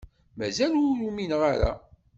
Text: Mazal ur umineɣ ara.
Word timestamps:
Mazal 0.37 0.73
ur 0.89 0.97
umineɣ 1.09 1.41
ara. 1.53 1.71